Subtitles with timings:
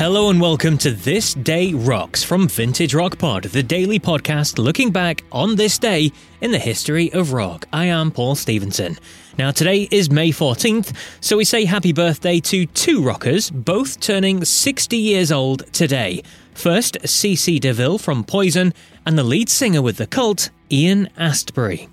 [0.00, 4.90] Hello and welcome to This Day Rocks from Vintage Rock Pod, the daily podcast looking
[4.90, 6.10] back on this day
[6.40, 7.68] in the history of rock.
[7.70, 8.96] I am Paul Stevenson.
[9.36, 14.42] Now, today is May 14th, so we say happy birthday to two rockers, both turning
[14.42, 16.22] 60 years old today.
[16.54, 18.72] First, CC DeVille from Poison,
[19.04, 21.90] and the lead singer with the cult, Ian Astbury.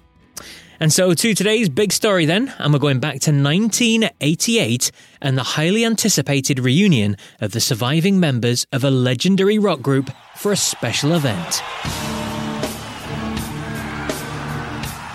[0.80, 4.92] And so to today's big story then, and we're going back to 1988
[5.22, 10.52] and the highly anticipated reunion of the surviving members of a legendary rock group for
[10.52, 11.64] a special event.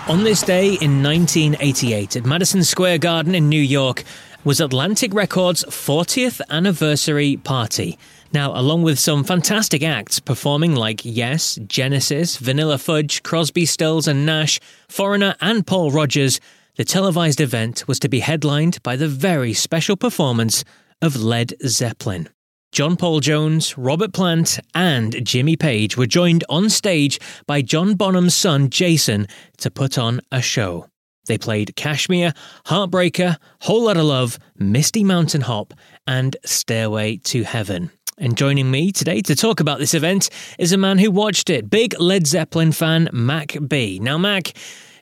[0.09, 4.03] On this day in 1988 at Madison Square Garden in New York
[4.43, 7.97] was Atlantic Records' 40th anniversary party.
[8.33, 14.25] Now, along with some fantastic acts performing like Yes, Genesis, Vanilla Fudge, Crosby, Stills and
[14.25, 14.59] Nash,
[14.89, 16.39] Foreigner and Paul Rodgers,
[16.75, 20.63] the televised event was to be headlined by the very special performance
[20.99, 22.27] of Led Zeppelin.
[22.71, 28.33] John Paul Jones, Robert Plant, and Jimmy Page were joined on stage by John Bonham's
[28.33, 30.87] son Jason to put on a show.
[31.27, 32.33] They played Kashmir,
[32.65, 35.75] Heartbreaker, Whole Lotta Love, Misty Mountain Hop,
[36.07, 37.91] and Stairway to Heaven.
[38.17, 41.69] And joining me today to talk about this event is a man who watched it,
[41.69, 43.97] big Led Zeppelin fan, Mac B.
[43.99, 44.53] Now, Mac,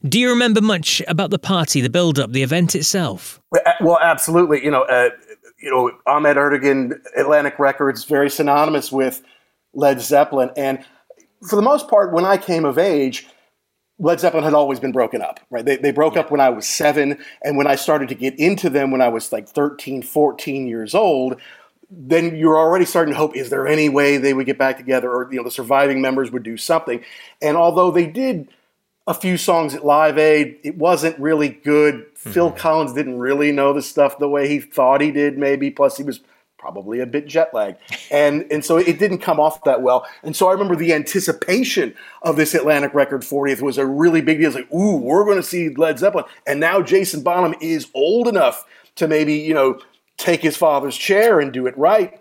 [0.07, 3.41] do you remember much about the party, the build up, the event itself?
[3.81, 4.63] Well, absolutely.
[4.63, 5.09] You know, uh,
[5.61, 9.21] you know, Ahmet Ertegun, Atlantic Records, very synonymous with
[9.73, 10.49] Led Zeppelin.
[10.55, 10.83] And
[11.47, 13.27] for the most part, when I came of age,
[13.99, 15.65] Led Zeppelin had always been broken up, right?
[15.65, 16.21] They, they broke yeah.
[16.21, 17.19] up when I was seven.
[17.43, 20.95] And when I started to get into them when I was like 13, 14 years
[20.95, 21.39] old,
[21.91, 25.11] then you're already starting to hope is there any way they would get back together
[25.11, 27.03] or you know the surviving members would do something?
[27.41, 28.47] And although they did
[29.07, 31.95] a few songs at live aid it wasn't really good.
[31.95, 32.31] Mm-hmm.
[32.31, 35.97] phil collins didn't really know the stuff the way he thought he did maybe plus
[35.97, 36.21] he was
[36.57, 37.79] probably a bit jet lagged.
[38.11, 40.07] And and so it didn't come off that well.
[40.23, 44.37] And so i remember the anticipation of this atlantic record 40th was a really big
[44.37, 44.47] deal.
[44.47, 46.25] It's like ooh we're going to see led zeppelin.
[46.47, 48.63] And now jason bonham is old enough
[48.95, 49.79] to maybe you know
[50.21, 52.19] take his father's chair and do it right.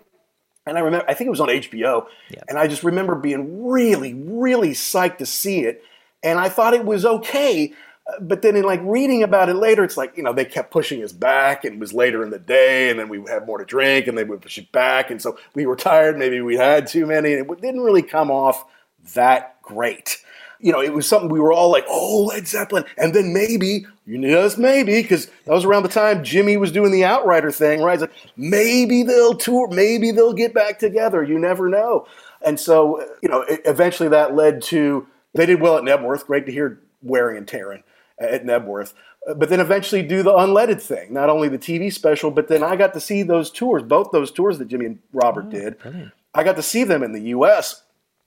[0.65, 2.41] And I remember, I think it was on HBO, yeah.
[2.47, 5.83] and I just remember being really, really psyched to see it.
[6.23, 7.73] And I thought it was okay,
[8.19, 11.03] but then in like reading about it later, it's like you know they kept pushing
[11.03, 13.65] us back, and it was later in the day, and then we had more to
[13.65, 16.17] drink, and they would push it back, and so we were tired.
[16.17, 18.65] Maybe we had too many, and it didn't really come off
[19.13, 20.17] that great
[20.61, 22.85] you know, it was something we were all like, oh, Led Zeppelin.
[22.97, 26.71] And then maybe, you know, just maybe, because that was around the time Jimmy was
[26.71, 27.99] doing the Outrider thing, right?
[27.99, 31.23] Like, maybe they'll tour, maybe they'll get back together.
[31.23, 32.05] You never know.
[32.43, 36.25] And so, you know, eventually that led to, they did well at Knebworth.
[36.27, 37.83] Great to hear Wearing and Tearing
[38.19, 38.93] at Knebworth.
[39.35, 42.75] But then eventually do the Unledded thing, not only the TV special, but then I
[42.75, 45.79] got to see those tours, both those tours that Jimmy and Robert oh, did.
[45.79, 46.11] Brilliant.
[46.33, 47.83] I got to see them in the U.S.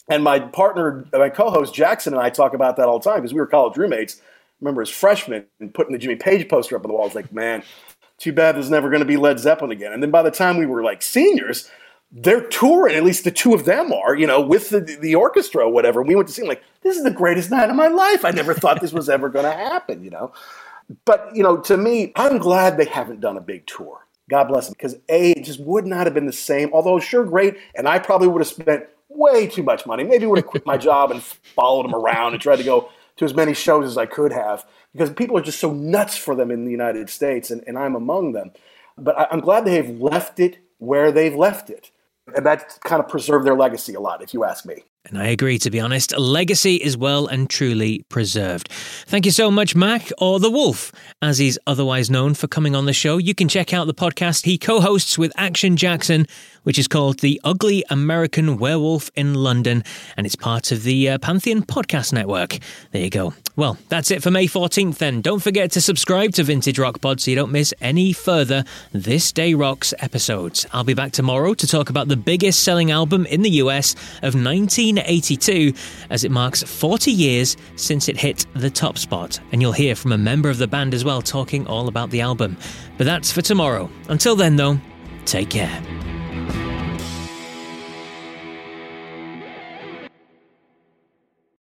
[0.09, 3.33] And my partner, my co-host Jackson, and I talk about that all the time because
[3.33, 4.21] we were college roommates.
[4.61, 7.05] remember as freshmen and putting the Jimmy Page poster up on the wall.
[7.05, 7.63] I was like, man,
[8.19, 9.93] too bad there's never going to be Led Zeppelin again.
[9.93, 11.71] And then by the time we were like seniors,
[12.13, 12.97] they're touring.
[12.97, 16.03] At least the two of them are, you know, with the the orchestra or whatever.
[16.03, 18.25] We went to see them like this is the greatest night of my life.
[18.25, 20.33] I never thought this was ever going to happen, you know.
[21.05, 24.07] But you know, to me, I'm glad they haven't done a big tour.
[24.31, 26.71] God bless them, because a it just would not have been the same.
[26.73, 30.05] Although sure, great, and I probably would have spent way too much money.
[30.05, 33.25] Maybe would have quit my job and followed him around and tried to go to
[33.25, 36.51] as many shows as I could have because people are just so nuts for them
[36.51, 38.53] in the United States, and, and I'm among them.
[38.97, 41.91] But I, I'm glad they have left it where they've left it.
[42.35, 44.85] And that kind of preserved their legacy a lot, if you ask me.
[45.07, 46.17] And I agree, to be honest.
[46.17, 48.71] Legacy is well and truly preserved.
[49.07, 52.87] Thank you so much, Mac, or The Wolf, as he's otherwise known for coming on
[52.87, 53.19] the show.
[53.19, 56.27] You can check out the podcast he co hosts with Action Jackson,
[56.63, 59.85] which is called The Ugly American Werewolf in London,
[60.17, 62.57] and it's part of the uh, Pantheon Podcast Network.
[62.93, 63.35] There you go.
[63.57, 65.21] Well, that's it for May 14th then.
[65.21, 69.31] Don't forget to subscribe to Vintage Rock Pod so you don't miss any further This
[69.31, 70.67] Day Rocks episodes.
[70.73, 74.35] I'll be back tomorrow to talk about the biggest selling album in the US of
[74.95, 75.73] 1982
[76.11, 79.41] as it marks 40 years since it hit the top spot.
[79.53, 82.21] And you'll hear from a member of the band as well talking all about the
[82.21, 82.57] album.
[82.97, 83.91] But that's for tomorrow.
[84.09, 84.79] Until then, though,
[85.25, 85.94] take care.